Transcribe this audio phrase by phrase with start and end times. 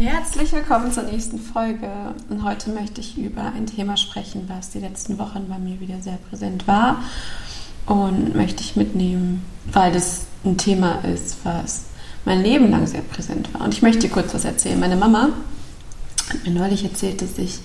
[0.00, 1.90] Herzlich willkommen zur nächsten Folge.
[2.30, 6.00] Und heute möchte ich über ein Thema sprechen, was die letzten Wochen bei mir wieder
[6.00, 7.04] sehr präsent war.
[7.84, 11.82] Und möchte ich mitnehmen, weil das ein Thema ist, was
[12.24, 13.60] mein Leben lang sehr präsent war.
[13.60, 14.80] Und ich möchte dir kurz was erzählen.
[14.80, 15.28] Meine Mama
[16.30, 17.58] hat mir neulich erzählt, dass ich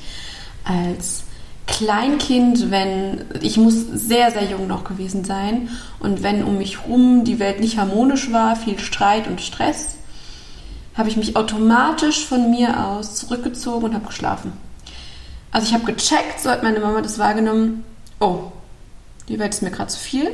[0.66, 1.24] als
[1.68, 7.24] Kleinkind, wenn ich muss sehr, sehr jung noch gewesen sein und wenn um mich herum
[7.24, 9.96] die Welt nicht harmonisch war, viel Streit und Stress,
[10.98, 14.54] habe ich mich automatisch von mir aus zurückgezogen und habe geschlafen.
[15.51, 17.83] Also ich habe gecheckt, so hat meine Mama das wahrgenommen,
[18.20, 18.51] oh,
[19.28, 20.32] die Welt ist mir gerade zu viel.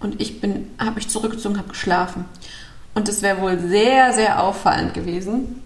[0.00, 0.40] Und ich
[0.78, 2.24] habe mich zurückgezogen, habe geschlafen.
[2.94, 5.62] Und das wäre wohl sehr, sehr auffallend gewesen.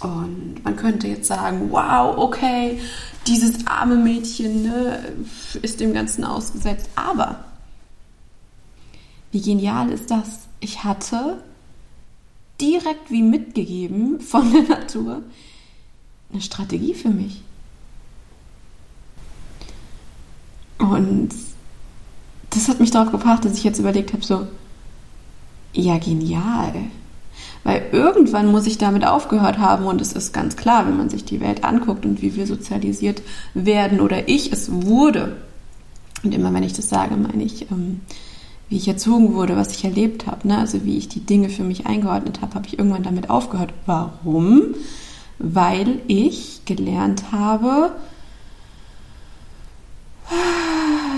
[0.00, 2.80] Und man könnte jetzt sagen, wow, okay,
[3.26, 4.98] dieses arme Mädchen ne,
[5.62, 6.88] ist dem Ganzen ausgesetzt.
[6.94, 7.44] Aber
[9.32, 10.48] wie genial ist das?
[10.60, 11.42] Ich hatte
[12.60, 15.22] direkt wie mitgegeben von der Natur
[16.32, 17.42] eine Strategie für mich.
[20.78, 21.30] Und
[22.50, 24.46] das hat mich darauf gebracht, dass ich jetzt überlegt habe, so,
[25.72, 26.74] ja, genial.
[27.64, 31.24] Weil irgendwann muss ich damit aufgehört haben und es ist ganz klar, wenn man sich
[31.24, 33.22] die Welt anguckt und wie wir sozialisiert
[33.54, 35.36] werden oder ich es wurde.
[36.22, 38.00] Und immer wenn ich das sage, meine ich ähm,
[38.68, 40.58] wie ich erzogen wurde, was ich erlebt habe, ne?
[40.58, 43.72] also wie ich die Dinge für mich eingeordnet habe, habe ich irgendwann damit aufgehört.
[43.86, 44.74] Warum?
[45.38, 47.92] Weil ich gelernt habe,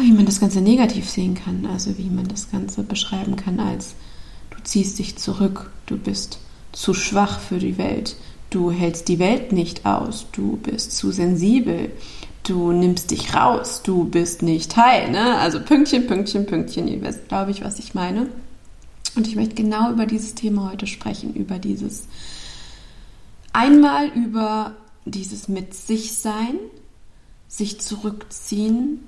[0.02, 3.94] wie man das Ganze negativ sehen kann, also wie man das Ganze beschreiben kann als
[4.50, 6.38] du ziehst dich zurück, du bist
[6.72, 8.16] zu schwach für die Welt,
[8.50, 11.90] du hältst die Welt nicht aus, du bist zu sensibel,
[12.42, 15.10] du nimmst dich raus, du bist nicht Teil.
[15.10, 15.38] Ne?
[15.38, 18.26] Also Pünktchen, Pünktchen, Pünktchen, ihr wisst, glaube ich, was ich meine.
[19.16, 22.06] Und ich möchte genau über dieses Thema heute sprechen, über dieses
[23.52, 26.58] einmal über dieses mit sich sein,
[27.48, 29.00] sich zurückziehen,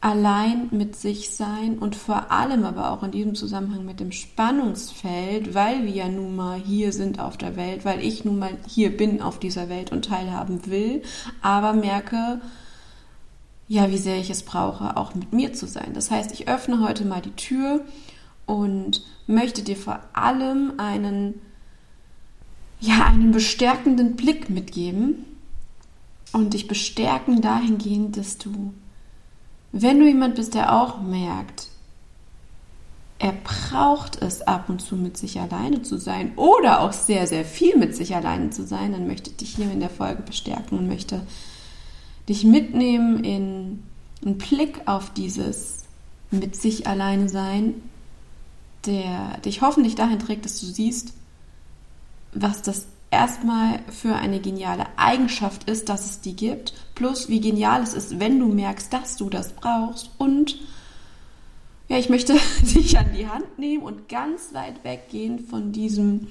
[0.00, 5.54] allein mit sich sein und vor allem aber auch in diesem Zusammenhang mit dem Spannungsfeld,
[5.54, 8.96] weil wir ja nun mal hier sind auf der Welt, weil ich nun mal hier
[8.96, 11.02] bin auf dieser Welt und teilhaben will,
[11.42, 12.40] aber merke,
[13.66, 15.92] ja, wie sehr ich es brauche, auch mit mir zu sein.
[15.94, 17.84] Das heißt, ich öffne heute mal die Tür
[18.46, 21.34] und möchte dir vor allem einen,
[22.80, 25.24] ja, einen bestärkenden Blick mitgeben
[26.32, 28.72] und dich bestärken dahingehend, dass du
[29.72, 31.68] wenn du jemand bist, der auch merkt,
[33.18, 37.44] er braucht es ab und zu mit sich alleine zu sein oder auch sehr, sehr
[37.44, 40.78] viel mit sich alleine zu sein, dann möchte ich dich hier in der Folge bestärken
[40.78, 41.22] und möchte
[42.28, 43.82] dich mitnehmen in
[44.24, 45.84] einen Blick auf dieses
[46.30, 47.74] mit sich alleine sein,
[48.86, 51.12] der dich hoffentlich dahin trägt, dass du siehst,
[52.32, 57.82] was das erstmal für eine geniale Eigenschaft ist, dass es die gibt, plus wie genial
[57.82, 60.58] es ist, wenn du merkst, dass du das brauchst und
[61.88, 66.28] ja, ich möchte dich an die Hand nehmen und ganz weit weggehen von diesem,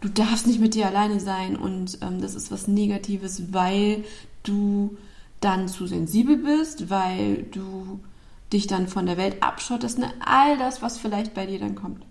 [0.00, 4.04] du darfst nicht mit dir alleine sein und ähm, das ist was Negatives, weil
[4.42, 4.96] du
[5.40, 8.00] dann zu sensibel bist, weil du
[8.52, 10.12] dich dann von der Welt abschottest, ne?
[10.18, 12.04] all das, was vielleicht bei dir dann kommt.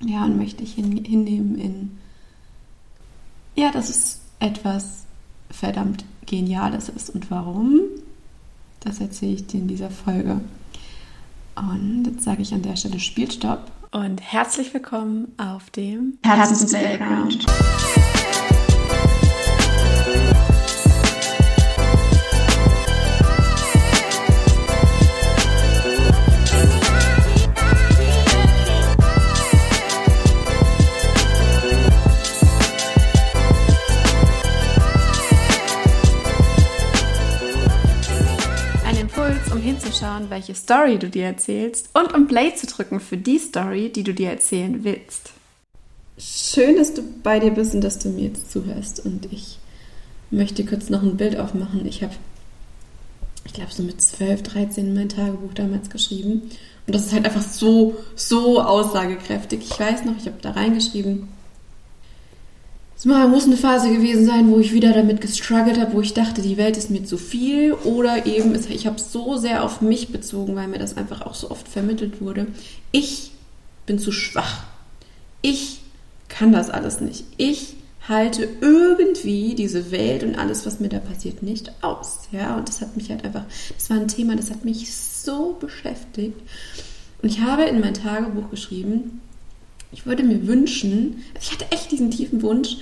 [0.00, 1.98] Ja, und möchte ich hin, hinnehmen in
[3.56, 5.04] ja, dass es etwas
[5.50, 7.10] verdammt Geniales ist.
[7.10, 7.80] Und warum?
[8.80, 10.40] Das erzähle ich dir in dieser Folge.
[11.56, 13.70] Und jetzt sage ich an der Stelle Spielstopp.
[13.90, 17.46] Und herzlich willkommen auf dem Herzens-Playground.
[17.46, 18.05] Herzens
[40.26, 44.02] hinzuschauen, welche Story du dir erzählst und um Play zu drücken für die Story, die
[44.02, 45.32] du dir erzählen willst.
[46.18, 49.04] Schön, dass du bei dir bist und dass du mir jetzt zuhörst.
[49.04, 49.58] Und ich
[50.30, 51.86] möchte kurz noch ein Bild aufmachen.
[51.86, 52.14] Ich habe,
[53.44, 56.50] ich glaube, so mit 12, 13 mein Tagebuch damals geschrieben.
[56.86, 59.60] Und das ist halt einfach so, so aussagekräftig.
[59.62, 61.28] Ich weiß noch, ich habe da reingeschrieben,
[63.08, 66.42] es muss eine Phase gewesen sein, wo ich wieder damit gestruggelt habe, wo ich dachte,
[66.42, 70.56] die Welt ist mir zu viel oder eben ich habe so sehr auf mich bezogen,
[70.56, 72.48] weil mir das einfach auch so oft vermittelt wurde.
[72.90, 73.30] Ich
[73.86, 74.64] bin zu schwach.
[75.40, 75.80] Ich
[76.28, 77.24] kann das alles nicht.
[77.36, 77.76] Ich
[78.08, 82.20] halte irgendwie diese Welt und alles, was mir da passiert, nicht aus.
[82.32, 83.44] Ja, und das hat mich halt einfach,
[83.74, 86.40] das war ein Thema, das hat mich so beschäftigt.
[87.22, 89.20] Und ich habe in mein Tagebuch geschrieben,
[89.92, 92.76] Ich würde mir wünschen, also ich hatte echt diesen tiefen Wunsch,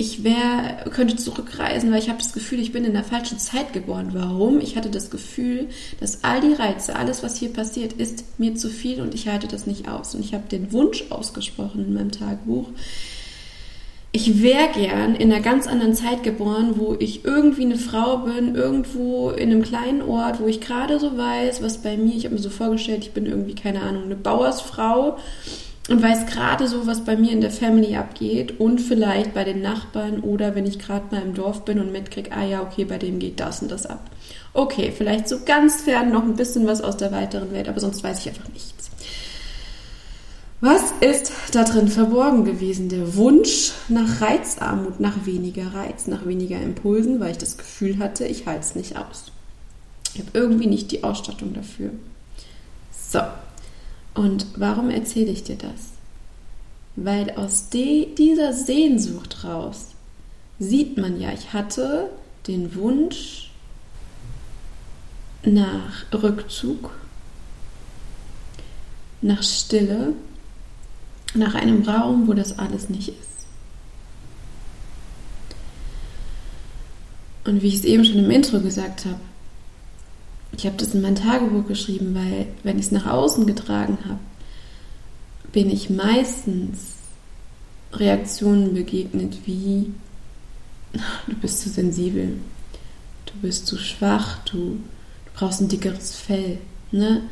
[0.00, 3.72] ich wär, könnte zurückreisen, weil ich habe das Gefühl, ich bin in der falschen Zeit
[3.72, 4.10] geboren.
[4.12, 4.60] Warum?
[4.60, 5.66] Ich hatte das Gefühl,
[5.98, 9.48] dass all die Reize, alles, was hier passiert, ist mir zu viel und ich halte
[9.48, 10.14] das nicht aus.
[10.14, 12.68] Und ich habe den Wunsch ausgesprochen in meinem Tagebuch.
[14.12, 18.54] Ich wäre gern in einer ganz anderen Zeit geboren, wo ich irgendwie eine Frau bin,
[18.54, 22.36] irgendwo in einem kleinen Ort, wo ich gerade so weiß, was bei mir, ich habe
[22.36, 25.18] mir so vorgestellt, ich bin irgendwie, keine Ahnung, eine Bauersfrau
[25.88, 29.62] und weiß gerade so, was bei mir in der Family abgeht und vielleicht bei den
[29.62, 32.98] Nachbarn oder wenn ich gerade mal im Dorf bin und mitkriege, ah ja, okay, bei
[32.98, 34.10] dem geht das und das ab.
[34.52, 38.04] Okay, vielleicht so ganz fern noch ein bisschen was aus der weiteren Welt, aber sonst
[38.04, 38.90] weiß ich einfach nichts.
[40.60, 42.88] Was ist da drin verborgen gewesen?
[42.88, 48.26] Der Wunsch nach Reizarmut, nach weniger Reiz, nach weniger Impulsen, weil ich das Gefühl hatte,
[48.26, 49.30] ich halte es nicht aus.
[50.14, 51.90] Ich habe irgendwie nicht die Ausstattung dafür.
[52.90, 53.20] So,
[54.18, 55.92] und warum erzähle ich dir das?
[56.96, 59.90] Weil aus dieser Sehnsucht raus
[60.58, 62.10] sieht man ja, ich hatte
[62.48, 63.52] den Wunsch
[65.44, 66.90] nach Rückzug,
[69.22, 70.14] nach Stille,
[71.34, 73.46] nach einem Raum, wo das alles nicht ist.
[77.44, 79.20] Und wie ich es eben schon im Intro gesagt habe,
[80.52, 84.20] ich habe das in mein Tagebuch geschrieben, weil wenn ich es nach außen getragen habe,
[85.52, 86.94] bin ich meistens
[87.92, 89.92] Reaktionen begegnet wie
[91.26, 92.38] du bist zu sensibel,
[93.26, 96.58] du bist zu schwach, du, du brauchst ein dickeres Fell.
[96.92, 97.22] Ne?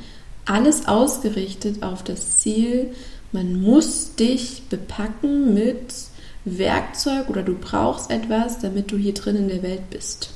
[0.45, 2.93] Alles ausgerichtet auf das Ziel,
[3.33, 5.95] man muss dich bepacken mit
[6.45, 10.31] Werkzeug oder du brauchst etwas, damit du hier drin in der Welt bist.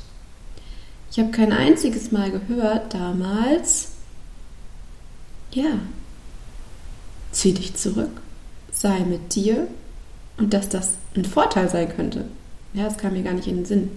[1.10, 3.88] Ich habe kein einziges Mal gehört damals,
[5.52, 5.80] ja,
[7.32, 8.20] zieh dich zurück,
[8.70, 9.66] sei mit dir
[10.38, 12.26] und dass das ein Vorteil sein könnte.
[12.74, 13.90] Ja, das kam mir gar nicht in den Sinn.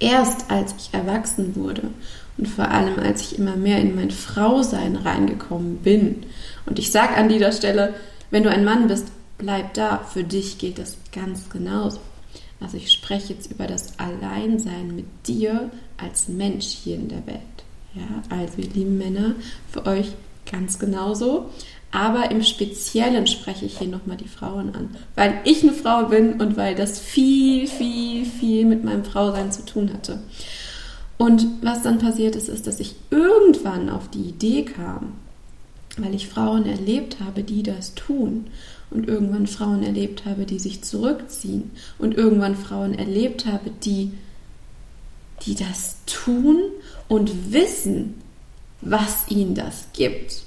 [0.00, 1.90] Erst als ich erwachsen wurde
[2.36, 6.24] und vor allem als ich immer mehr in mein Frausein reingekommen bin.
[6.66, 7.94] Und ich sage an dieser Stelle,
[8.30, 9.06] wenn du ein Mann bist,
[9.38, 9.98] bleib da.
[9.98, 12.00] Für dich geht das ganz genauso.
[12.60, 15.70] Also ich spreche jetzt über das Alleinsein mit dir
[16.02, 17.40] als Mensch hier in der Welt.
[17.94, 19.34] Ja, also ihr lieben Männer,
[19.70, 20.12] für euch
[20.50, 21.50] ganz genauso.
[21.92, 26.40] Aber im Speziellen spreche ich hier nochmal die Frauen an, weil ich eine Frau bin
[26.40, 30.20] und weil das viel, viel, viel mit meinem Frausein zu tun hatte.
[31.18, 35.14] Und was dann passiert ist, ist, dass ich irgendwann auf die Idee kam,
[35.98, 38.46] weil ich Frauen erlebt habe, die das tun
[38.90, 44.12] und irgendwann Frauen erlebt habe, die sich zurückziehen und irgendwann Frauen erlebt habe, die,
[45.42, 46.60] die das tun
[47.08, 48.20] und wissen,
[48.80, 50.42] was ihnen das gibt.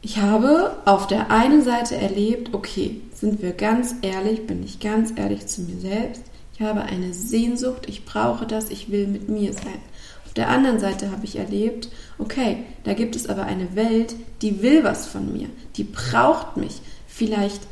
[0.00, 5.12] Ich habe auf der einen Seite erlebt, okay, sind wir ganz ehrlich, bin ich ganz
[5.16, 6.22] ehrlich zu mir selbst,
[6.54, 9.80] ich habe eine Sehnsucht, ich brauche das, ich will mit mir sein.
[10.24, 11.88] Auf der anderen Seite habe ich erlebt,
[12.18, 16.80] okay, da gibt es aber eine Welt, die will was von mir, die braucht mich.
[17.06, 17.62] Vielleicht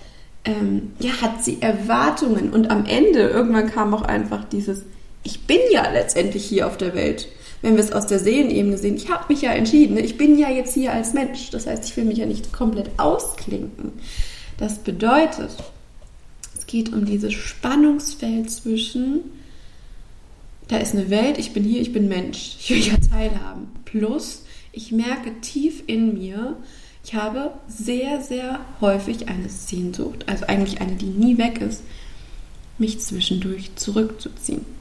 [0.45, 4.85] ähm, ja, hat sie Erwartungen und am Ende irgendwann kam auch einfach dieses,
[5.27, 7.29] ich bin ja letztendlich hier auf der Welt.
[7.63, 10.51] Wenn wir es aus der Seelenebene sehen, ich habe mich ja entschieden, ich bin ja
[10.51, 11.51] jetzt hier als Mensch.
[11.51, 13.93] Das heißt, ich will mich ja nicht komplett ausklinken.
[14.57, 15.51] Das bedeutet,
[16.57, 19.23] es geht um dieses Spannungsfeld zwischen
[20.69, 23.69] da ist eine Welt, ich bin hier, ich bin Mensch, ich will ja teilhaben.
[23.85, 24.43] Plus,
[24.73, 26.57] ich merke tief in mir,
[27.05, 31.85] ich habe sehr, sehr häufig eine Sehnsucht, also eigentlich eine, die nie weg ist,
[32.79, 34.76] mich zwischendurch zurückzuziehen.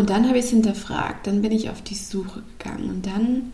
[0.00, 3.52] Und dann habe ich es hinterfragt, dann bin ich auf die Suche gegangen und dann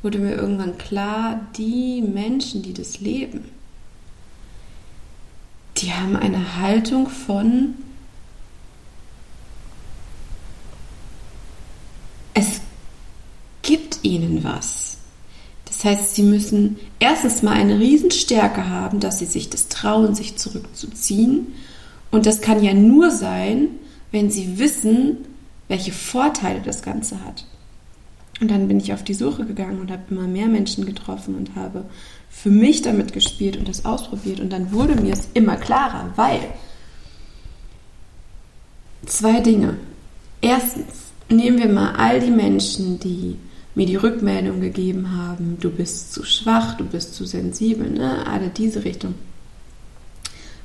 [0.00, 3.46] wurde mir irgendwann klar, die Menschen, die das leben,
[5.78, 7.74] die haben eine Haltung von,
[12.32, 12.60] es
[13.62, 14.98] gibt ihnen was.
[15.64, 20.36] Das heißt, sie müssen erstens mal eine Riesenstärke haben, dass sie sich das trauen, sich
[20.36, 21.54] zurückzuziehen.
[22.12, 23.66] Und das kann ja nur sein,
[24.12, 25.31] wenn sie wissen,
[25.72, 27.46] welche Vorteile das Ganze hat.
[28.42, 31.56] Und dann bin ich auf die Suche gegangen und habe immer mehr Menschen getroffen und
[31.56, 31.86] habe
[32.28, 34.38] für mich damit gespielt und das ausprobiert.
[34.40, 36.40] Und dann wurde mir es immer klarer, weil
[39.06, 39.78] zwei Dinge.
[40.42, 43.38] Erstens, nehmen wir mal all die Menschen, die
[43.74, 48.26] mir die Rückmeldung gegeben haben, du bist zu schwach, du bist zu sensibel, ne?
[48.26, 49.14] alle diese Richtung.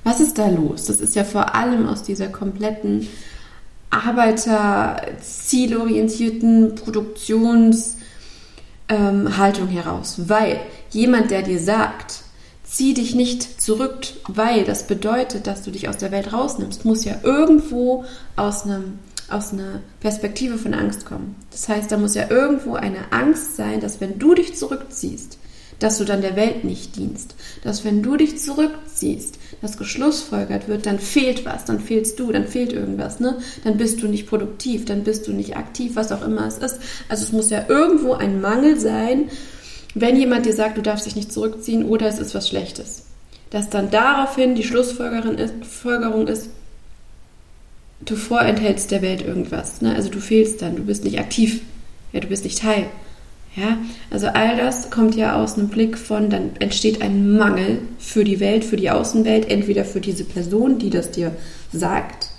[0.04, 0.88] Was ist da los?
[0.88, 3.08] Das ist ja vor allem aus dieser kompletten
[3.90, 7.98] Arbeiter-zielorientierten Produktions-
[8.90, 10.60] ähm, heraus, weil
[10.92, 12.24] jemand, der dir sagt,
[12.64, 17.06] zieh dich nicht zurück, weil das bedeutet, dass du dich aus der Welt rausnimmst, muss
[17.06, 21.36] ja irgendwo aus einem aus einer Perspektive von Angst kommen.
[21.52, 25.38] Das heißt, da muss ja irgendwo eine Angst sein, dass wenn du dich zurückziehst,
[25.80, 27.36] dass du dann der Welt nicht dienst.
[27.64, 32.48] Dass wenn du dich zurückziehst, das geschlussfolgert wird, dann fehlt was, dann fehlst du, dann
[32.48, 33.38] fehlt irgendwas, ne?
[33.64, 36.80] Dann bist du nicht produktiv, dann bist du nicht aktiv, was auch immer es ist.
[37.10, 39.30] Also es muss ja irgendwo ein Mangel sein,
[39.94, 43.04] wenn jemand dir sagt, du darfst dich nicht zurückziehen oder es ist was Schlechtes.
[43.50, 45.38] Dass dann daraufhin die Schlussfolgerung
[46.28, 46.50] ist,
[48.02, 49.82] du vorenthältst der Welt irgendwas.
[49.82, 49.96] Ne?
[49.96, 51.62] Also du fehlst dann, du bist nicht aktiv,
[52.14, 52.88] ja, du bist nicht Teil.
[53.58, 53.80] Ja,
[54.12, 58.40] also all das kommt ja aus einem Blick von, dann entsteht ein Mangel für die
[58.40, 61.36] Welt, für die Außenwelt, entweder für diese Person, die das dir
[61.74, 62.30] sagt,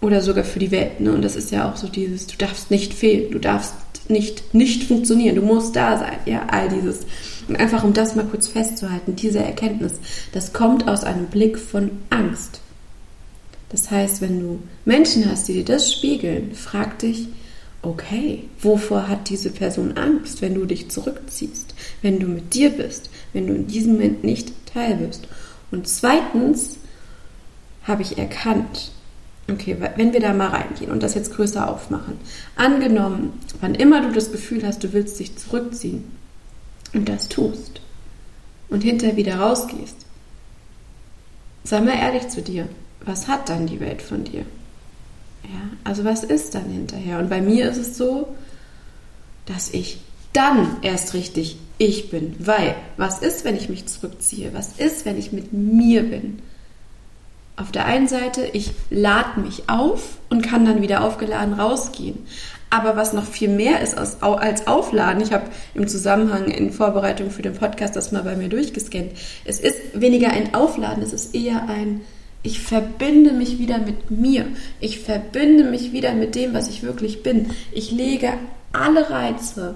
[0.00, 1.00] oder sogar für die Welt.
[1.00, 1.12] Ne?
[1.12, 3.74] Und das ist ja auch so dieses, du darfst nicht fehlen, du darfst
[4.08, 6.18] nicht nicht funktionieren, du musst da sein.
[6.26, 7.00] Ja, all dieses.
[7.48, 9.94] Und einfach um das mal kurz festzuhalten, diese Erkenntnis,
[10.32, 12.60] das kommt aus einem Blick von Angst.
[13.70, 17.28] Das heißt, wenn du Menschen hast, die dir das spiegeln, frag dich,
[17.82, 23.10] okay, wovor hat diese Person Angst, wenn du dich zurückziehst, wenn du mit dir bist,
[23.32, 25.28] wenn du in diesem Moment nicht Teil bist.
[25.70, 26.78] Und zweitens
[27.84, 28.92] habe ich erkannt,
[29.50, 32.18] okay, wenn wir da mal reingehen und das jetzt größer aufmachen,
[32.56, 36.04] angenommen, wann immer du das Gefühl hast, du willst dich zurückziehen
[36.92, 37.80] und das tust
[38.68, 39.96] und hinterher wieder rausgehst,
[41.64, 42.68] sei mal ehrlich zu dir,
[43.04, 44.44] was hat dann die Welt von dir?
[45.44, 47.18] Ja, also was ist dann hinterher?
[47.18, 48.28] Und bei mir ist es so,
[49.46, 50.00] dass ich
[50.32, 52.36] dann erst richtig ich bin.
[52.38, 54.52] Weil, was ist, wenn ich mich zurückziehe?
[54.52, 56.40] Was ist, wenn ich mit mir bin?
[57.56, 62.18] Auf der einen Seite, ich lade mich auf und kann dann wieder aufgeladen rausgehen.
[62.70, 64.22] Aber was noch viel mehr ist als,
[64.66, 69.10] Aufladen, ich habe im Zusammenhang in Vorbereitung für den Podcast das mal bei mir durchgescannt.
[69.44, 72.02] Es ist weniger ein Aufladen, es ist eher ein
[72.42, 74.46] ich verbinde mich wieder mit mir.
[74.80, 77.50] Ich verbinde mich wieder mit dem, was ich wirklich bin.
[77.72, 78.32] Ich lege
[78.72, 79.74] alle Reize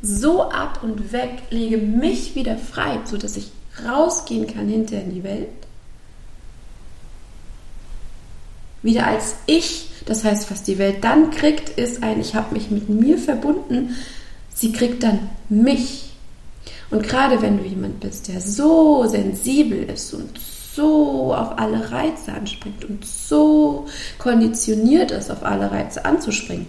[0.00, 3.50] so ab und weg, lege mich wieder frei, sodass ich
[3.86, 5.48] rausgehen kann hinter in die Welt.
[8.82, 9.90] Wieder als ich.
[10.06, 13.96] Das heißt, was die Welt dann kriegt, ist ein, ich habe mich mit mir verbunden.
[14.54, 16.12] Sie kriegt dann mich.
[16.90, 20.40] Und gerade wenn du jemand bist, der so sensibel ist und
[20.78, 23.86] so auf alle Reize anspringt und so
[24.18, 26.66] konditioniert ist, auf alle Reize anzuspringen,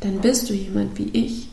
[0.00, 1.48] dann bist du jemand wie ich,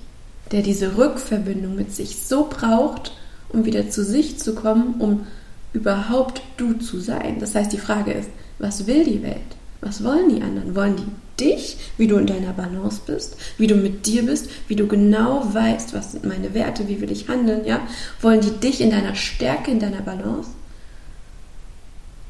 [0.52, 3.14] der diese Rückverbindung mit sich so braucht,
[3.50, 5.26] um wieder zu sich zu kommen, um
[5.74, 7.40] überhaupt du zu sein.
[7.40, 9.40] Das heißt, die Frage ist, was will die Welt?
[9.80, 10.76] Was wollen die anderen?
[10.76, 11.08] Wollen die
[11.42, 15.44] dich, wie du in deiner Balance bist, wie du mit dir bist, wie du genau
[15.52, 17.82] weißt, was sind meine Werte, wie will ich handeln, ja?
[18.22, 20.52] Wollen die dich in deiner Stärke, in deiner Balance?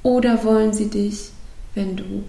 [0.03, 1.29] Oder wollen sie dich,
[1.75, 2.23] wenn du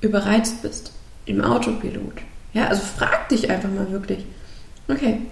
[0.00, 0.92] überreizt bist,
[1.24, 2.14] im Autopilot?
[2.52, 4.24] Ja, also frag dich einfach mal wirklich,
[4.88, 5.22] okay,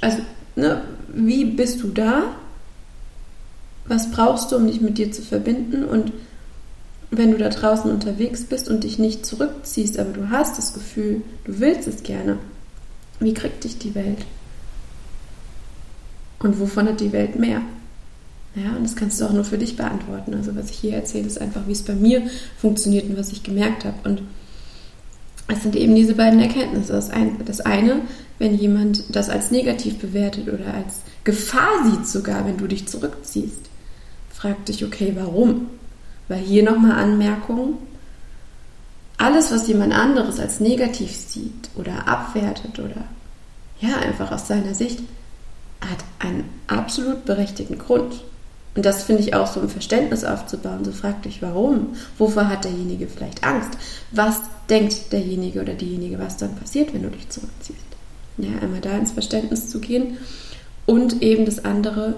[0.00, 0.18] also,
[0.56, 2.34] ne, wie bist du da?
[3.86, 5.84] Was brauchst du, um dich mit dir zu verbinden?
[5.84, 6.12] Und
[7.12, 11.20] wenn du da draußen unterwegs bist und dich nicht zurückziehst, aber du hast das Gefühl,
[11.44, 12.38] du willst es gerne,
[13.20, 14.24] wie kriegt dich die Welt?
[16.38, 17.60] Und wovon hat die Welt mehr?
[18.54, 20.34] Ja, und das kannst du auch nur für dich beantworten.
[20.34, 22.22] Also was ich hier erzähle, ist einfach, wie es bei mir
[22.58, 23.96] funktioniert und was ich gemerkt habe.
[24.04, 24.22] Und
[25.48, 26.92] es sind eben diese beiden Erkenntnisse.
[27.44, 28.00] Das eine,
[28.38, 33.70] wenn jemand das als negativ bewertet oder als Gefahr sieht sogar, wenn du dich zurückziehst,
[34.30, 35.68] frag dich, okay, warum?
[36.32, 37.74] Weil hier nochmal Anmerkung.
[39.18, 43.04] Alles, was jemand anderes als negativ sieht oder abwertet oder
[43.80, 45.00] ja, einfach aus seiner Sicht,
[45.82, 48.22] hat einen absolut berechtigten Grund.
[48.74, 50.86] Und das finde ich auch so ein Verständnis aufzubauen.
[50.86, 51.96] So frag dich, warum?
[52.16, 53.72] Wovor hat derjenige vielleicht Angst?
[54.10, 57.78] Was denkt derjenige oder diejenige, was dann passiert, wenn du dich zurückziehst?
[58.38, 60.16] Ja, einmal da ins Verständnis zu gehen
[60.86, 62.14] und eben das andere,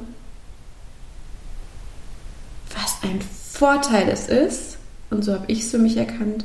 [2.76, 3.18] was ein
[3.54, 4.78] Vorteil es ist,
[5.10, 6.44] und so habe ich es für mich erkannt,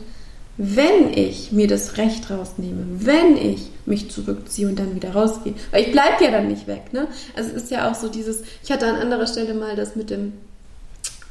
[0.57, 5.85] wenn ich mir das Recht rausnehme, wenn ich mich zurückziehe und dann wieder rausgehe, weil
[5.85, 6.93] ich bleibe ja dann nicht weg.
[6.93, 7.07] Ne?
[7.35, 10.11] Also es ist ja auch so dieses, ich hatte an anderer Stelle mal das mit
[10.11, 10.33] dem,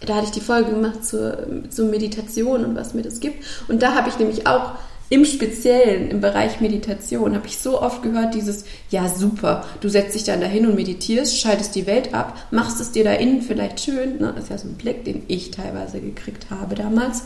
[0.00, 3.44] da hatte ich die Folge gemacht zur, zur Meditation und was mir das gibt.
[3.68, 4.72] Und da habe ich nämlich auch
[5.10, 10.14] im Speziellen im Bereich Meditation habe ich so oft gehört dieses, ja super, du setzt
[10.14, 13.80] dich dann dahin und meditierst, schaltest die Welt ab, machst es dir da innen vielleicht
[13.80, 14.32] schön, ne?
[14.34, 17.22] das ist ja so ein Blick, den ich teilweise gekriegt habe damals.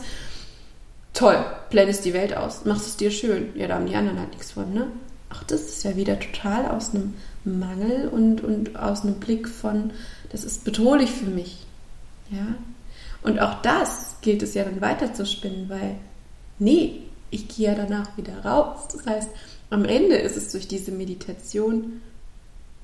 [1.13, 1.37] Toll,
[1.69, 3.49] blendest die Welt aus, machst es dir schön.
[3.55, 4.87] Ja, da haben die anderen halt nichts von, ne?
[5.29, 7.13] Ach, das ist ja wieder total aus einem
[7.43, 9.91] Mangel und, und aus einem Blick von,
[10.31, 11.65] das ist bedrohlich für mich.
[12.29, 12.55] Ja?
[13.23, 15.95] Und auch das gilt es ja dann weiter zu spinnen, weil,
[16.59, 17.01] nee,
[17.33, 18.87] ich gehe ja danach wieder raus.
[18.91, 19.29] Das heißt,
[19.69, 22.01] am Ende ist es durch diese Meditation,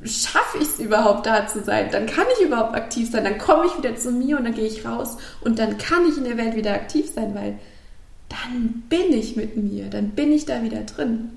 [0.04, 1.90] schaffe ich es überhaupt da zu sein?
[1.92, 4.68] Dann kann ich überhaupt aktiv sein, dann komme ich wieder zu mir und dann gehe
[4.68, 7.60] ich raus und dann kann ich in der Welt wieder aktiv sein, weil
[8.30, 11.32] dann bin ich mit mir, dann bin ich da wieder drin.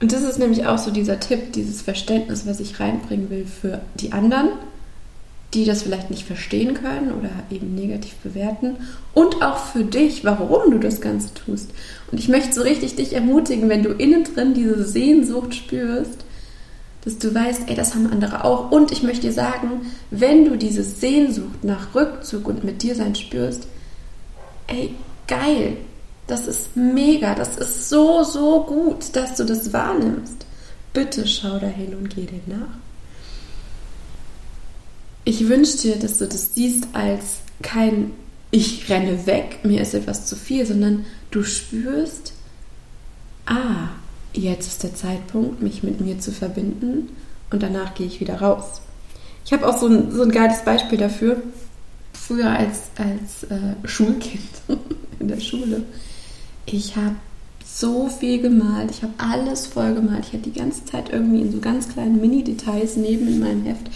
[0.00, 3.82] Und das ist nämlich auch so dieser Tipp, dieses Verständnis, was ich reinbringen will für
[3.94, 4.48] die anderen,
[5.54, 8.76] die das vielleicht nicht verstehen können oder eben negativ bewerten
[9.12, 11.70] und auch für dich, warum du das Ganze tust.
[12.10, 16.24] Und ich möchte so richtig dich ermutigen, wenn du innen drin diese Sehnsucht spürst,
[17.04, 18.70] dass du weißt, ey, das haben andere auch.
[18.70, 23.14] Und ich möchte dir sagen, wenn du diese Sehnsucht nach Rückzug und mit dir sein
[23.14, 23.66] spürst,
[24.68, 24.94] ey,
[25.26, 25.76] geil,
[26.28, 30.46] das ist mega, das ist so, so gut, dass du das wahrnimmst.
[30.94, 32.91] Bitte schau dahin und geh dem nach.
[35.24, 38.12] Ich wünsche dir, dass du das siehst als kein
[38.50, 42.34] ich renne weg, mir ist etwas zu viel, sondern du spürst,
[43.46, 43.88] ah,
[44.34, 47.08] jetzt ist der Zeitpunkt, mich mit mir zu verbinden
[47.50, 48.82] und danach gehe ich wieder raus.
[49.46, 51.42] Ich habe auch so ein, so ein geiles Beispiel dafür.
[52.12, 54.42] Früher als, als äh, Schulkind
[55.18, 55.82] in der Schule
[56.66, 57.16] ich habe
[57.64, 60.26] so viel gemalt, ich habe alles voll gemalt.
[60.26, 63.86] Ich habe die ganze Zeit irgendwie in so ganz kleinen Mini-Details neben in meinem Heft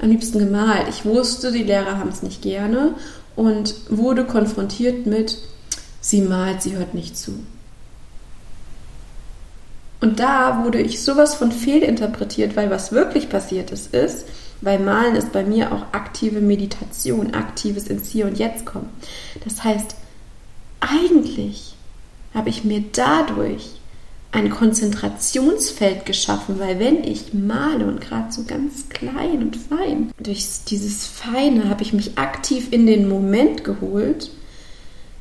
[0.00, 0.88] am liebsten gemalt.
[0.88, 2.94] Ich wusste, die Lehrer haben es nicht gerne
[3.36, 5.38] und wurde konfrontiert mit,
[6.00, 7.32] sie malt, sie hört nicht zu.
[10.00, 14.26] Und da wurde ich sowas von fehlinterpretiert, weil was wirklich passiert ist, ist,
[14.60, 18.88] weil Malen ist bei mir auch aktive Meditation, aktives ins Hier und Jetzt kommen.
[19.44, 19.96] Das heißt,
[20.80, 21.74] eigentlich
[22.34, 23.77] habe ich mir dadurch
[24.30, 30.46] ein Konzentrationsfeld geschaffen, weil wenn ich male und gerade so ganz klein und fein, durch
[30.68, 34.30] dieses Feine habe ich mich aktiv in den Moment geholt.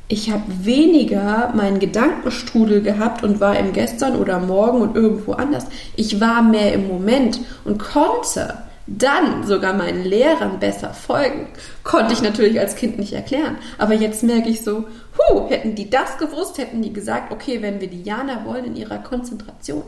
[0.09, 5.65] Ich habe weniger meinen Gedankenstrudel gehabt und war im Gestern oder Morgen und irgendwo anders.
[5.95, 11.47] Ich war mehr im Moment und konnte dann sogar meinen Lehrern besser folgen.
[11.83, 13.57] Konnte ich natürlich als Kind nicht erklären.
[13.77, 14.85] Aber jetzt merke ich so,
[15.17, 18.99] hu, hätten die das gewusst, hätten die gesagt, okay, wenn wir Diana wollen in ihrer
[18.99, 19.83] Konzentration,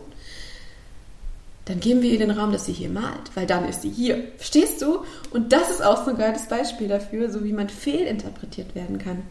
[1.65, 4.27] dann geben wir ihr den Raum, dass sie hier malt, weil dann ist sie hier.
[4.37, 5.05] Verstehst du?
[5.31, 9.21] Und das ist auch so ein geiles Beispiel dafür, so wie man fehlinterpretiert werden kann.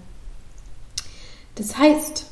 [1.56, 2.26] Das heißt,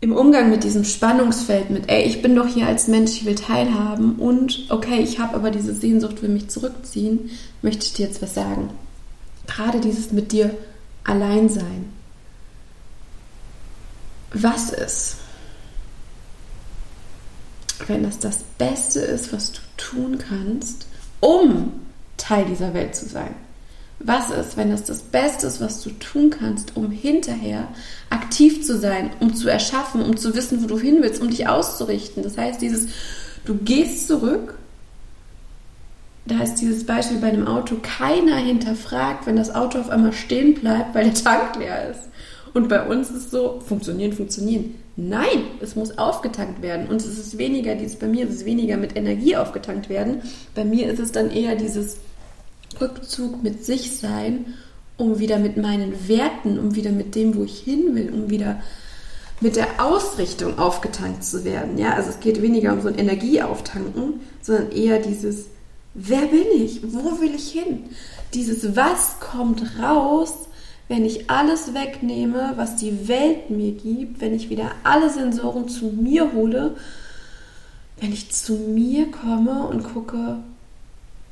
[0.00, 3.34] im Umgang mit diesem Spannungsfeld mit, ey, ich bin doch hier als Mensch, ich will
[3.34, 7.30] teilhaben und okay, ich habe aber diese Sehnsucht, will mich zurückziehen,
[7.62, 8.70] möchte ich dir jetzt was sagen.
[9.46, 10.50] Gerade dieses mit dir
[11.04, 11.92] allein sein.
[14.32, 15.16] Was ist,
[17.86, 20.86] wenn das das Beste ist, was du tun kannst,
[21.20, 21.72] um
[22.18, 23.34] Teil dieser Welt zu sein?
[23.98, 27.68] Was ist, wenn es das Beste ist, was du tun kannst, um hinterher
[28.10, 31.48] aktiv zu sein, um zu erschaffen, um zu wissen, wo du hin willst, um dich
[31.48, 32.22] auszurichten?
[32.22, 32.88] Das heißt, dieses,
[33.46, 34.58] du gehst zurück,
[36.26, 40.54] da ist dieses Beispiel bei einem Auto, keiner hinterfragt, wenn das Auto auf einmal stehen
[40.54, 42.00] bleibt, weil der Tank leer ist.
[42.52, 44.74] Und bei uns ist so, funktionieren, funktionieren.
[44.96, 46.88] Nein, es muss aufgetankt werden.
[46.88, 50.22] Und es ist weniger, dieses, bei mir ist es weniger mit Energie aufgetankt werden.
[50.54, 51.98] Bei mir ist es dann eher dieses,
[52.80, 54.54] Rückzug mit sich sein,
[54.96, 58.60] um wieder mit meinen Werten, um wieder mit dem, wo ich hin will, um wieder
[59.40, 61.76] mit der Ausrichtung aufgetankt zu werden.
[61.76, 65.46] Ja, also es geht weniger um so ein Energieauftanken, sondern eher dieses,
[65.94, 66.80] wer bin ich?
[66.82, 67.84] Wo will ich hin?
[68.32, 70.32] Dieses, was kommt raus,
[70.88, 75.86] wenn ich alles wegnehme, was die Welt mir gibt, wenn ich wieder alle Sensoren zu
[75.86, 76.76] mir hole,
[78.00, 80.38] wenn ich zu mir komme und gucke,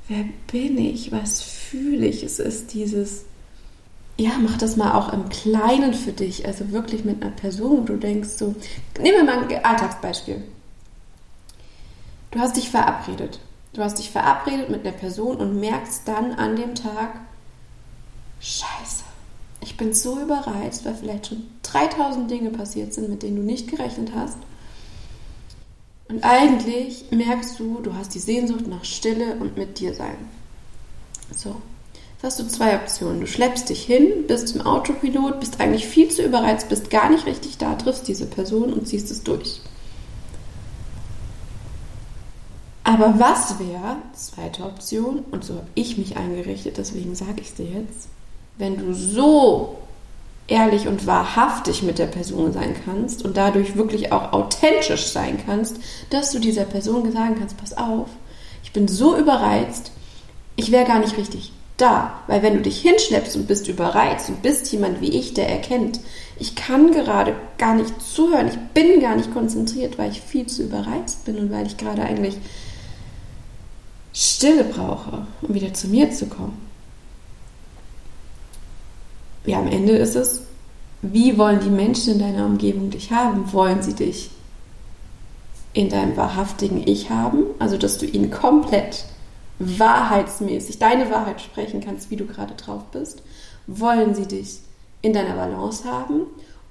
[0.08, 2.22] wer bin ich, was fühle ich.
[2.22, 3.24] Es ist dieses,
[4.16, 7.84] ja, mach das mal auch im Kleinen für dich, also wirklich mit einer Person, wo
[7.84, 8.54] du denkst so,
[9.00, 10.42] nehmen wir mal ein Alltagsbeispiel.
[12.30, 13.40] Du hast dich verabredet.
[13.72, 17.20] Du hast dich verabredet mit einer Person und merkst dann an dem Tag,
[18.40, 19.04] scheiße,
[19.60, 23.68] ich bin so überreizt, weil vielleicht schon 3000 Dinge passiert sind, mit denen du nicht
[23.68, 24.36] gerechnet hast.
[26.08, 30.16] Und eigentlich merkst du, du hast die Sehnsucht nach Stille und mit dir sein.
[31.34, 31.56] So.
[32.12, 33.20] Jetzt hast du zwei Optionen.
[33.20, 37.26] Du schleppst dich hin, bist im Autopilot, bist eigentlich viel zu überreizt, bist gar nicht
[37.26, 39.60] richtig da, triffst diese Person und ziehst es durch.
[42.84, 47.54] Aber was wäre, zweite Option, und so habe ich mich eingerichtet, deswegen sage ich es
[47.54, 48.08] dir jetzt,
[48.58, 49.78] wenn du so
[50.46, 55.76] ehrlich und wahrhaftig mit der Person sein kannst und dadurch wirklich auch authentisch sein kannst,
[56.10, 58.08] dass du dieser Person sagen kannst, pass auf,
[58.62, 59.92] ich bin so überreizt,
[60.56, 62.20] ich wäre gar nicht richtig da.
[62.26, 66.00] Weil wenn du dich hinschleppst und bist überreizt und bist jemand wie ich, der erkennt,
[66.38, 70.64] ich kann gerade gar nicht zuhören, ich bin gar nicht konzentriert, weil ich viel zu
[70.64, 72.36] überreizt bin und weil ich gerade eigentlich
[74.12, 76.73] Stille brauche, um wieder zu mir zu kommen.
[79.46, 80.42] Ja, am Ende ist es,
[81.02, 83.52] wie wollen die Menschen in deiner Umgebung dich haben?
[83.52, 84.30] Wollen sie dich
[85.74, 87.44] in deinem wahrhaftigen Ich haben?
[87.58, 89.04] Also, dass du ihnen komplett
[89.58, 93.22] wahrheitsmäßig deine Wahrheit sprechen kannst, wie du gerade drauf bist?
[93.66, 94.60] Wollen sie dich
[95.02, 96.22] in deiner Balance haben?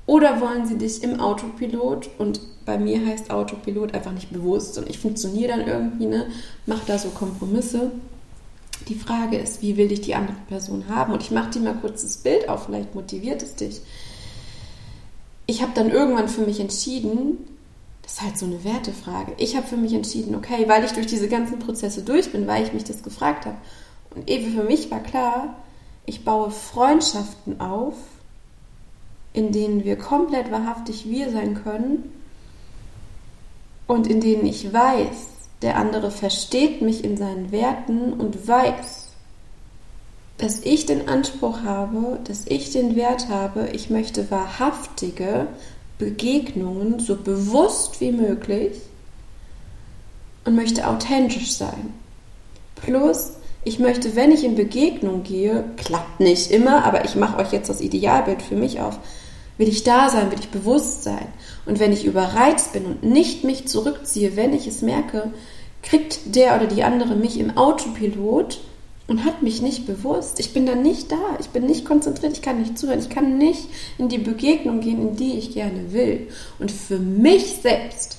[0.05, 4.89] Oder wollen sie dich im Autopilot und bei mir heißt Autopilot einfach nicht bewusst und
[4.89, 6.25] ich funktioniere dann irgendwie, ne,
[6.65, 7.91] mache da so Kompromisse.
[8.87, 11.13] Die Frage ist, wie will dich die andere Person haben?
[11.13, 13.81] Und ich mache dir mal kurz das Bild auf, vielleicht motiviert es dich.
[15.45, 17.37] Ich habe dann irgendwann für mich entschieden,
[18.01, 19.33] das ist halt so eine Wertefrage.
[19.37, 22.63] Ich habe für mich entschieden, okay, weil ich durch diese ganzen Prozesse durch bin, weil
[22.63, 23.57] ich mich das gefragt habe.
[24.13, 25.55] Und eben für mich war klar,
[26.05, 27.95] ich baue Freundschaften auf,
[29.31, 32.11] in denen wir komplett wahrhaftig wir sein können
[33.87, 35.32] und in denen ich weiß,
[35.63, 39.09] der andere versteht mich in seinen Werten und weiß,
[40.37, 45.47] dass ich den Anspruch habe, dass ich den Wert habe, ich möchte wahrhaftige
[45.97, 48.81] Begegnungen so bewusst wie möglich
[50.43, 51.93] und möchte authentisch sein.
[52.75, 57.53] Plus, ich möchte, wenn ich in Begegnung gehe, klappt nicht immer, aber ich mache euch
[57.53, 58.99] jetzt das Idealbild für mich auf,
[59.57, 61.27] will ich da sein, will ich bewusst sein.
[61.65, 65.31] Und wenn ich überreizt bin und nicht mich zurückziehe, wenn ich es merke,
[65.83, 68.59] kriegt der oder die andere mich im Autopilot
[69.07, 70.39] und hat mich nicht bewusst.
[70.39, 73.37] Ich bin dann nicht da, ich bin nicht konzentriert, ich kann nicht zuhören, ich kann
[73.37, 73.67] nicht
[73.97, 76.29] in die Begegnung gehen, in die ich gerne will.
[76.57, 78.17] Und für mich selbst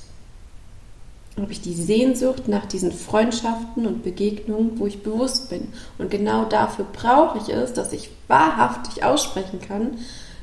[1.41, 5.69] habe ich die Sehnsucht nach diesen Freundschaften und Begegnungen, wo ich bewusst bin.
[5.99, 9.99] Und genau dafür brauche ich es, dass ich wahrhaftig aussprechen kann,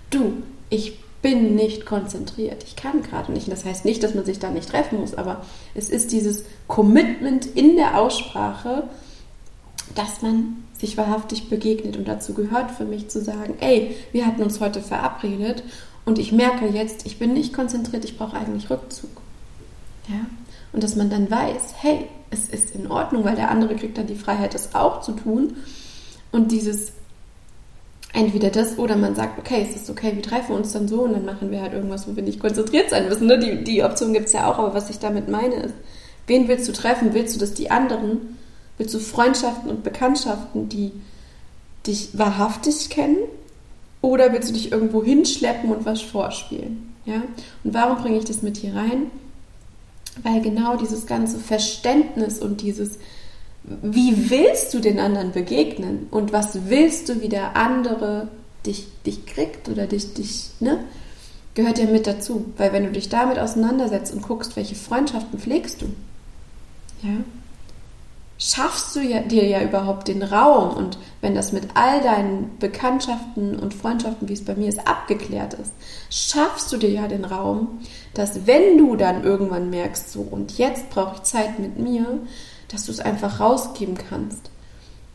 [0.10, 0.34] du,
[0.70, 2.64] ich bin nicht konzentriert.
[2.64, 3.52] Ich kann gerade nicht.
[3.52, 7.46] Das heißt nicht, dass man sich da nicht treffen muss, aber es ist dieses Commitment
[7.46, 8.84] in der Aussprache,
[9.96, 11.98] dass man sich wahrhaftig begegnet.
[11.98, 15.64] Und dazu gehört für mich zu sagen, ey, wir hatten uns heute verabredet
[16.06, 19.10] und ich merke jetzt, ich bin nicht konzentriert, ich brauche eigentlich Rückzug.
[20.08, 20.26] Ja?
[20.74, 24.08] Und dass man dann weiß, hey, es ist in Ordnung, weil der andere kriegt dann
[24.08, 25.58] die Freiheit, das auch zu tun.
[26.32, 26.94] Und dieses
[28.13, 31.13] entweder das oder man sagt, okay, es ist okay, wir treffen uns dann so und
[31.13, 33.28] dann machen wir halt irgendwas, wo wir nicht konzentriert sein müssen.
[33.28, 33.39] Ne?
[33.39, 35.74] Die, die Option gibt es ja auch, aber was ich damit meine ist,
[36.28, 37.13] wen willst du treffen?
[37.13, 38.38] Willst du, dass die anderen,
[38.78, 40.91] willst du Freundschaften und Bekanntschaften, die
[41.88, 43.17] dich wahrhaftig kennen?
[44.02, 46.93] Oder willst du dich irgendwo hinschleppen und was vorspielen?
[47.06, 47.21] Ja?
[47.63, 49.12] Und warum bringe ich das mit hier rein?
[50.24, 52.97] Weil genau dieses ganze Verständnis und dieses,
[53.63, 58.28] wie willst du den anderen begegnen und was willst du, wie der andere
[58.65, 60.80] dich, dich kriegt oder dich, dich, ne?
[61.54, 62.45] Gehört ja mit dazu.
[62.58, 65.88] Weil wenn du dich damit auseinandersetzt und guckst, welche Freundschaften pflegst du,
[67.04, 67.17] ja,
[68.41, 73.60] schaffst du ja, dir ja überhaupt den Raum und wenn das mit all deinen Bekanntschaften
[73.60, 75.71] und Freundschaften, wie es bei mir ist, abgeklärt ist,
[76.10, 77.82] schaffst du dir ja den Raum,
[78.15, 82.19] dass wenn du dann irgendwann merkst, so und jetzt brauche ich Zeit mit mir,
[82.72, 84.50] dass du es einfach rausgeben kannst.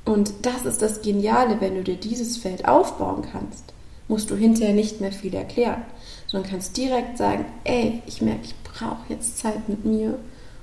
[0.05, 3.65] Und das ist das Geniale, wenn du dir dieses Feld aufbauen kannst,
[4.09, 5.83] musst du hinterher nicht mehr viel erklären,
[6.27, 10.19] sondern kannst direkt sagen, ey, ich merke, ich brauche jetzt Zeit mit mir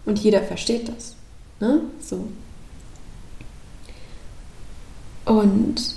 [0.06, 1.16] und jeder versteht das.
[1.60, 1.82] Ne?
[2.00, 2.26] So.
[5.26, 5.96] Und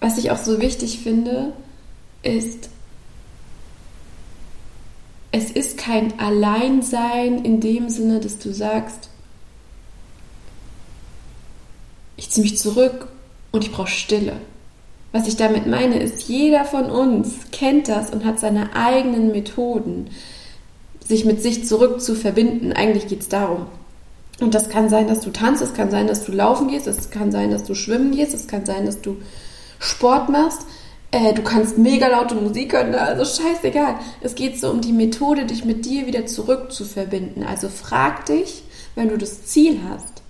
[0.00, 1.52] was ich auch so wichtig finde,
[2.22, 2.70] ist,
[5.36, 9.10] es ist kein Alleinsein in dem Sinne, dass du sagst,
[12.16, 13.08] ich ziehe mich zurück
[13.52, 14.38] und ich brauche Stille.
[15.12, 20.08] Was ich damit meine, ist, jeder von uns kennt das und hat seine eigenen Methoden,
[21.06, 22.72] sich mit sich zurück zu verbinden.
[22.72, 23.66] Eigentlich geht es darum.
[24.40, 27.10] Und das kann sein, dass du tanzt, es kann sein, dass du laufen gehst, es
[27.10, 29.18] kann sein, dass du schwimmen gehst, es kann sein, dass du
[29.78, 30.62] Sport machst.
[31.16, 33.00] Äh, du kannst mega laute Musik hören, ne?
[33.00, 33.94] also scheißegal.
[34.20, 37.42] Es geht so um die Methode, dich mit dir wieder zurück zu verbinden.
[37.42, 38.64] Also frag dich,
[38.96, 40.22] wenn du das Ziel hast,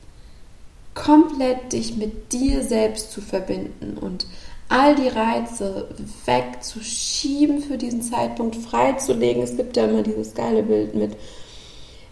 [0.95, 4.29] komplett dich mit dir selbst zu verbinden und
[4.69, 5.89] all die Reize
[6.25, 9.43] wegzuschieben für diesen Zeitpunkt, freizulegen.
[9.43, 11.17] Es gibt ja immer dieses geile Bild mit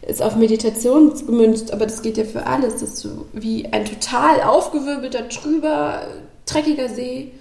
[0.07, 2.75] ist auf Meditation gemünzt, aber das geht ja für alles.
[2.75, 6.09] Das ist so wie ein total aufgewirbelter, trüber,
[6.45, 7.33] dreckiger See.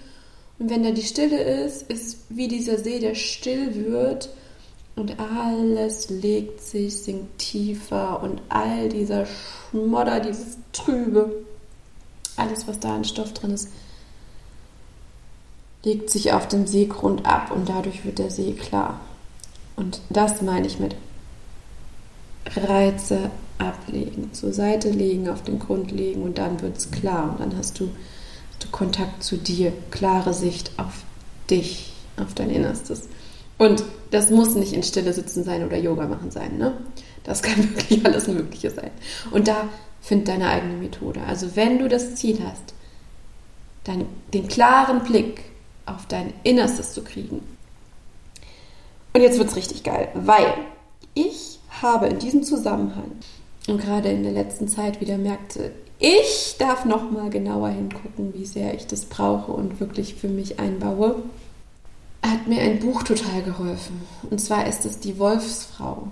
[0.58, 4.30] Und wenn da die Stille ist, ist wie dieser See, der still wird
[4.96, 11.44] und alles legt sich, sinkt tiefer und all dieser Schmodder, dieses Trübe,
[12.36, 13.68] alles, was da an Stoff drin ist,
[15.82, 19.00] legt sich auf dem Seegrund ab und dadurch wird der See klar.
[19.76, 20.94] Und das meine ich mit
[22.56, 27.40] Reize ablegen, zur Seite legen, auf den Grund legen und dann wird es klar und
[27.40, 27.88] dann hast du,
[28.74, 31.04] Kontakt zu dir, klare Sicht auf
[31.48, 33.08] dich, auf dein Innerstes.
[33.56, 36.76] Und das muss nicht in Stille sitzen sein oder Yoga machen sein, ne?
[37.22, 38.90] Das kann wirklich alles Mögliche sein.
[39.30, 39.68] Und da
[40.00, 41.20] find deine eigene Methode.
[41.22, 42.74] Also wenn du das Ziel hast,
[43.84, 45.42] dann den klaren Blick
[45.86, 47.46] auf dein Innerstes zu kriegen.
[49.12, 50.52] Und jetzt wird es richtig geil, weil
[51.14, 53.12] ich habe in diesem Zusammenhang
[53.68, 58.46] und gerade in der letzten Zeit wieder merkte, ich darf noch mal genauer hingucken, wie
[58.46, 61.16] sehr ich das brauche und wirklich für mich einbaue.
[62.22, 64.02] Hat mir ein Buch total geholfen.
[64.30, 66.08] Und zwar ist es Die Wolfsfrau.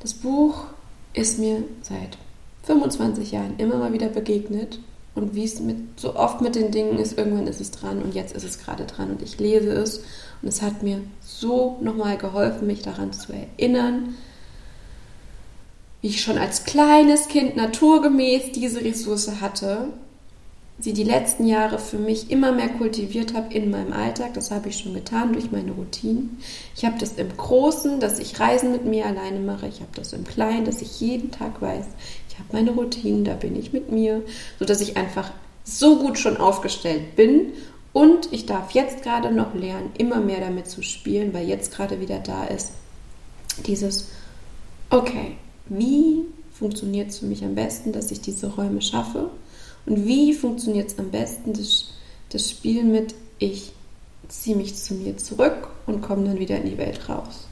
[0.00, 0.64] Das Buch
[1.12, 2.18] ist mir seit
[2.64, 4.80] 25 Jahren immer mal wieder begegnet.
[5.14, 8.14] Und wie es mit, so oft mit den Dingen ist, irgendwann ist es dran und
[8.14, 9.98] jetzt ist es gerade dran und ich lese es.
[10.42, 14.14] Und es hat mir so nochmal geholfen, mich daran zu erinnern,
[16.06, 19.88] wie ich schon als kleines Kind naturgemäß diese Ressource hatte,
[20.78, 24.34] sie die letzten Jahre für mich immer mehr kultiviert habe in meinem Alltag.
[24.34, 26.38] Das habe ich schon getan durch meine Routinen.
[26.76, 29.66] Ich habe das im Großen, dass ich Reisen mit mir alleine mache.
[29.66, 31.86] Ich habe das im Kleinen, dass ich jeden Tag weiß,
[32.28, 34.22] ich habe meine Routinen, da bin ich mit mir,
[34.60, 35.32] sodass ich einfach
[35.64, 37.52] so gut schon aufgestellt bin.
[37.92, 42.00] Und ich darf jetzt gerade noch lernen, immer mehr damit zu spielen, weil jetzt gerade
[42.00, 42.70] wieder da ist
[43.66, 44.10] dieses,
[44.90, 45.36] okay,
[45.68, 49.30] wie funktioniert es für mich am besten, dass ich diese Räume schaffe?
[49.84, 51.92] Und wie funktioniert es am besten, das,
[52.30, 53.72] das Spiel mit, ich
[54.28, 57.46] ziehe mich zu mir zurück und komme dann wieder in die Welt raus?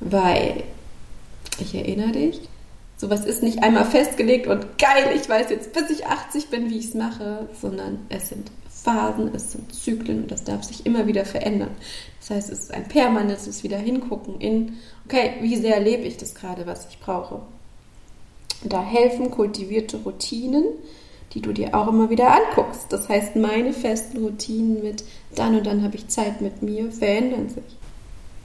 [0.00, 0.64] Weil,
[1.58, 2.40] ich erinnere dich,
[2.96, 6.78] sowas ist nicht einmal festgelegt und geil, ich weiß jetzt, bis ich 80 bin, wie
[6.78, 11.06] ich es mache, sondern es sind Phasen, es sind Zyklen und das darf sich immer
[11.06, 11.70] wieder verändern.
[12.20, 14.76] Das heißt, es ist ein permanentes Wieder hingucken in,
[15.08, 17.40] okay, wie sehr erlebe ich das gerade, was ich brauche.
[18.62, 20.64] Da helfen kultivierte Routinen,
[21.32, 22.86] die du dir auch immer wieder anguckst.
[22.90, 27.48] Das heißt, meine festen Routinen mit dann und dann habe ich Zeit mit mir verändern
[27.48, 27.64] sich.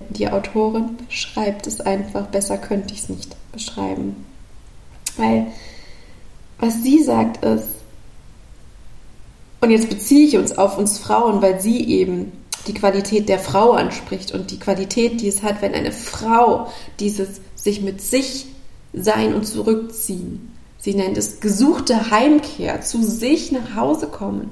[0.10, 4.26] Die Autorin schreibt es einfach, besser könnte ich es nicht beschreiben.
[5.18, 5.48] Weil
[6.60, 7.68] was sie sagt ist,
[9.60, 12.32] und jetzt beziehe ich uns auf uns Frauen, weil sie eben
[12.68, 16.68] die Qualität der Frau anspricht und die Qualität, die es hat, wenn eine Frau
[17.00, 18.46] dieses sich mit sich
[18.94, 20.52] sein und zurückziehen.
[20.78, 24.52] Sie nennt es gesuchte Heimkehr, zu sich nach Hause kommen.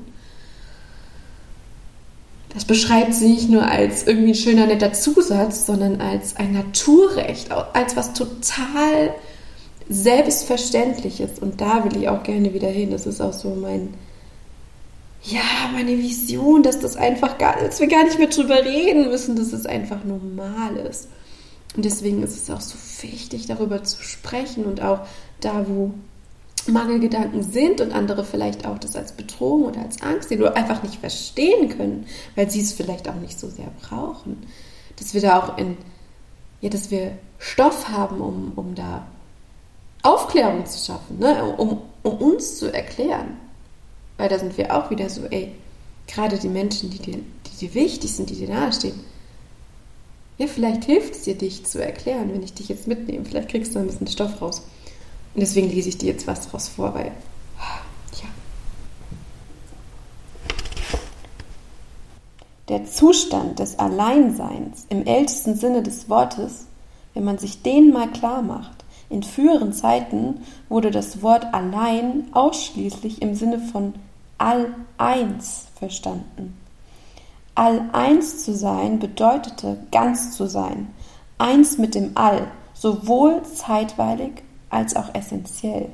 [2.53, 7.51] Das beschreibt sie nicht nur als irgendwie ein schöner, netter Zusatz, sondern als ein Naturrecht,
[7.51, 9.13] als was total
[9.87, 11.39] Selbstverständliches.
[11.39, 12.91] Und da will ich auch gerne wieder hin.
[12.91, 13.93] Das ist auch so mein,
[15.23, 19.35] ja, meine Vision, dass das einfach gar, dass wir gar nicht mehr drüber reden müssen,
[19.35, 21.07] dass es einfach normal ist.
[21.75, 25.01] Und deswegen ist es auch so wichtig, darüber zu sprechen und auch
[25.39, 25.93] da, wo
[26.67, 30.83] Mangelgedanken sind und andere vielleicht auch das als Bedrohung oder als Angst sehen oder einfach
[30.83, 32.05] nicht verstehen können,
[32.35, 34.45] weil sie es vielleicht auch nicht so sehr brauchen.
[34.97, 35.77] Dass wir da auch in,
[36.61, 39.07] ja, dass wir Stoff haben, um, um da
[40.03, 41.55] Aufklärung zu schaffen, ne?
[41.57, 43.37] um, um uns zu erklären.
[44.21, 45.51] Weil da sind wir auch wieder so, ey,
[46.05, 48.99] gerade die Menschen, die dir, die dir wichtig sind, die dir nahestehen,
[50.37, 53.25] ja, vielleicht hilft es dir, dich zu erklären, wenn ich dich jetzt mitnehme.
[53.25, 54.59] Vielleicht kriegst du ein bisschen Stoff raus.
[55.33, 58.29] Und deswegen lese ich dir jetzt was draus vor, weil, ja.
[62.69, 66.67] Der Zustand des Alleinseins im ältesten Sinne des Wortes,
[67.15, 73.23] wenn man sich den mal klar macht, in früheren Zeiten wurde das Wort allein ausschließlich
[73.23, 73.95] im Sinne von
[74.41, 76.57] all-eins verstanden.
[77.53, 80.87] All-eins zu sein bedeutete ganz zu sein,
[81.37, 85.89] eins mit dem All, sowohl zeitweilig als auch essentiell.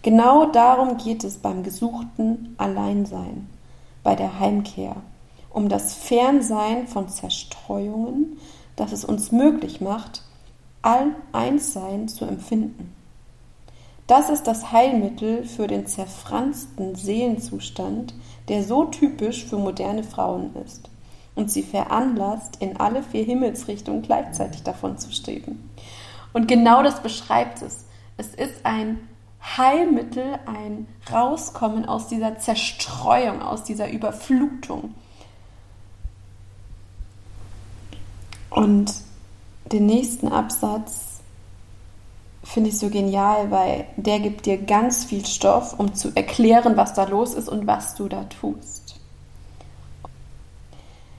[0.00, 3.46] Genau darum geht es beim gesuchten Alleinsein,
[4.02, 4.96] bei der Heimkehr,
[5.50, 8.38] um das Fernsein von Zerstreuungen,
[8.76, 10.22] das es uns möglich macht,
[10.80, 12.94] All-Eins-Sein zu empfinden.
[14.06, 18.14] Das ist das Heilmittel für den zerfransten Seelenzustand,
[18.48, 20.88] der so typisch für moderne Frauen ist
[21.34, 25.70] und sie veranlasst, in alle vier Himmelsrichtungen gleichzeitig davon zu streben.
[26.32, 27.84] Und genau das beschreibt es.
[28.16, 29.00] Es ist ein
[29.56, 34.94] Heilmittel, ein Rauskommen aus dieser Zerstreuung, aus dieser Überflutung.
[38.50, 38.94] Und
[39.72, 41.05] den nächsten Absatz
[42.46, 46.94] finde ich so genial, weil der gibt dir ganz viel Stoff, um zu erklären, was
[46.94, 49.00] da los ist und was du da tust.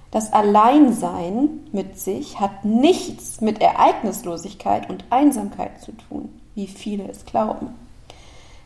[0.10, 7.26] Das Alleinsein mit sich hat nichts mit Ereignislosigkeit und Einsamkeit zu tun, wie viele es
[7.26, 7.76] glauben.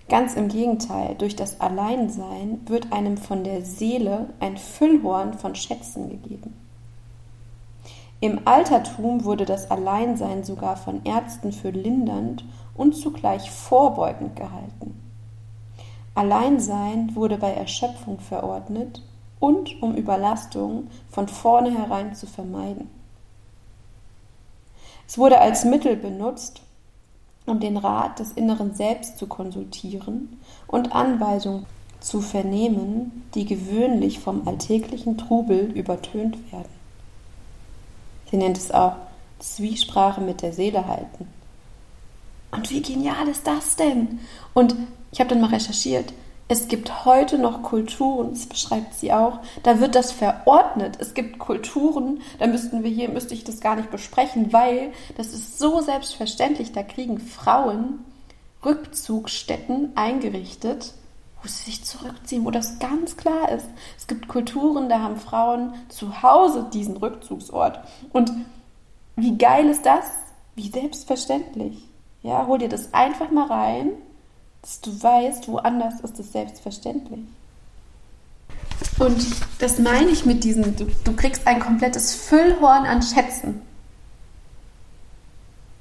[0.07, 6.09] Ganz im Gegenteil, durch das Alleinsein wird einem von der Seele ein Füllhorn von Schätzen
[6.09, 6.53] gegeben.
[8.23, 14.95] Im Altertum wurde das Alleinsein sogar von Ärzten für lindernd und zugleich vorbeugend gehalten.
[16.13, 19.01] Alleinsein wurde bei Erschöpfung verordnet
[19.39, 22.91] und um Überlastung von vornherein zu vermeiden.
[25.07, 26.61] Es wurde als Mittel benutzt,
[27.47, 31.65] um den Rat des inneren Selbst zu konsultieren und Anweisungen
[31.99, 36.80] zu vernehmen, die gewöhnlich vom alltäglichen Trubel übertönt werden.
[38.31, 38.95] Sie nennt es auch
[39.39, 41.27] Zwiesprache mit der Seele halten.
[42.51, 44.19] Und wie genial ist das denn?
[44.53, 44.75] Und
[45.11, 46.13] ich habe dann mal recherchiert.
[46.47, 50.97] Es gibt heute noch Kulturen, das beschreibt sie auch, da wird das verordnet.
[50.99, 55.27] Es gibt Kulturen, da müssten wir hier, müsste ich das gar nicht besprechen, weil das
[55.27, 56.73] ist so selbstverständlich.
[56.73, 58.03] Da kriegen Frauen
[58.65, 60.93] Rückzugsstätten eingerichtet,
[61.41, 63.67] wo sie sich zurückziehen, wo das ganz klar ist.
[63.97, 67.79] Es gibt Kulturen, da haben Frauen zu Hause diesen Rückzugsort.
[68.11, 68.31] Und
[69.15, 70.05] wie geil ist das?
[70.55, 71.87] Wie selbstverständlich.
[72.23, 73.93] Ja, hol dir das einfach mal rein
[74.61, 77.21] dass du weißt, woanders ist es selbstverständlich.
[78.99, 79.25] Und
[79.59, 83.61] das meine ich mit diesem, du, du kriegst ein komplettes Füllhorn an Schätzen.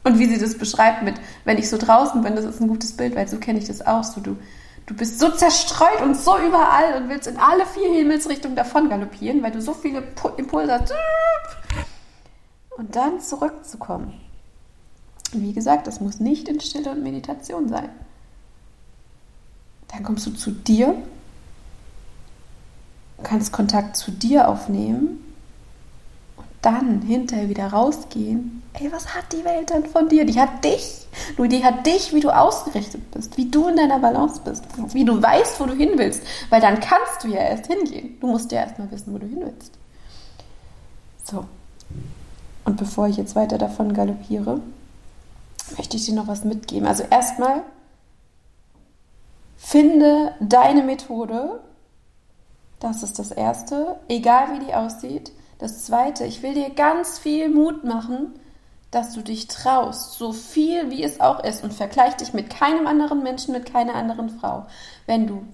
[0.03, 2.97] Und wie sie das beschreibt mit, wenn ich so draußen bin, das ist ein gutes
[2.97, 4.03] Bild, weil so kenne ich das auch.
[4.03, 4.37] So, du,
[4.91, 9.41] du bist so zerstreut und so überall und willst in alle vier Himmelsrichtungen davon galoppieren,
[9.41, 10.03] weil du so viele
[10.37, 10.93] Impulse hast.
[12.77, 14.21] Und dann zurückzukommen.
[15.33, 17.91] wie gesagt, das muss nicht in Stille und Meditation sein.
[19.89, 20.95] Dann kommst du zu dir,
[23.23, 25.30] kannst Kontakt zu dir aufnehmen
[26.63, 28.63] dann hinterher wieder rausgehen.
[28.75, 30.25] Ey, was hat die Welt denn von dir?
[30.25, 31.07] Die hat dich.
[31.37, 35.05] Nur die hat dich, wie du ausgerichtet bist, wie du in deiner Balance bist, wie
[35.05, 36.23] du weißt, wo du hin willst.
[36.51, 38.19] Weil dann kannst du ja erst hingehen.
[38.21, 39.73] Du musst ja erst mal wissen, wo du hin willst.
[41.25, 41.45] So.
[42.65, 44.61] Und bevor ich jetzt weiter davon galoppiere,
[45.77, 46.87] möchte ich dir noch was mitgeben.
[46.87, 47.63] Also erstmal
[49.63, 51.61] Finde deine Methode.
[52.81, 55.33] Das ist das Erste, egal wie die aussieht.
[55.61, 58.33] Das Zweite, ich will dir ganz viel Mut machen,
[58.91, 62.87] dass du dich traust, so viel wie es auch ist und vergleich dich mit keinem
[62.87, 64.67] anderen Menschen, mit keiner anderen Frau.
[65.05, 65.47] Wenn du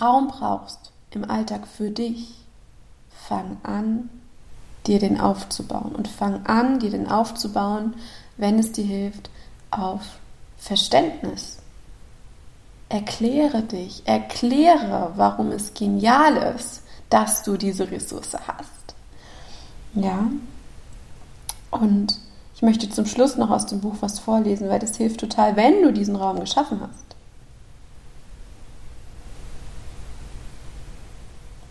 [0.00, 2.32] Raum brauchst im Alltag für dich,
[3.10, 4.08] fang an,
[4.86, 7.94] dir den aufzubauen und fang an, dir den aufzubauen,
[8.36, 9.30] wenn es dir hilft,
[9.72, 10.02] auf
[10.58, 11.58] Verständnis
[12.88, 18.73] erkläre dich, erkläre, warum es genial ist, dass du diese Ressource hast.
[19.94, 20.30] Ja.
[21.70, 22.18] Und
[22.54, 25.82] ich möchte zum Schluss noch aus dem Buch was vorlesen, weil das hilft total, wenn
[25.82, 27.04] du diesen Raum geschaffen hast.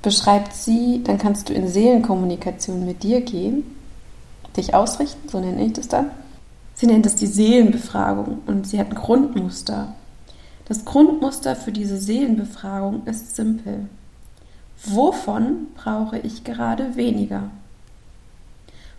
[0.02, 3.64] Beschreibt sie, dann kannst du in Seelenkommunikation mit dir gehen,
[4.58, 6.12] dich ausrichten, so nenne ich das dann.
[6.76, 9.94] Sie nennt es die Seelenbefragung und sie hat ein Grundmuster.
[10.66, 13.88] Das Grundmuster für diese Seelenbefragung ist simpel.
[14.86, 17.50] Wovon brauche ich gerade weniger?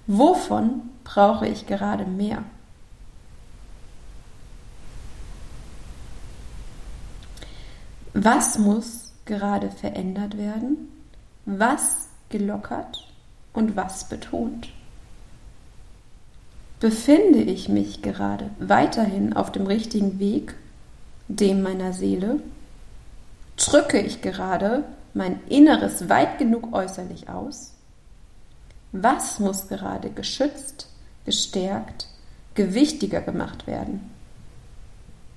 [0.07, 2.43] Wovon brauche ich gerade mehr?
[8.13, 10.89] Was muss gerade verändert werden?
[11.47, 13.09] Was gelockert
[13.53, 14.69] und was betont?
[16.81, 20.55] Befinde ich mich gerade weiterhin auf dem richtigen Weg
[21.29, 22.41] dem meiner Seele?
[23.57, 27.74] Drücke ich gerade mein Inneres weit genug äußerlich aus?
[28.97, 30.87] Was muss gerade geschützt,
[31.25, 32.07] gestärkt,
[32.55, 34.09] gewichtiger gemacht werden?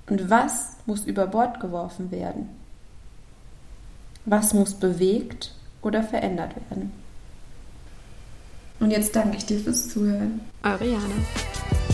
[0.08, 2.50] Und was muss über Bord geworfen werden?
[4.26, 6.92] Was muss bewegt oder verändert werden?
[8.78, 10.40] Und jetzt danke ich dir fürs Zuhören.
[10.84, 11.87] Jana.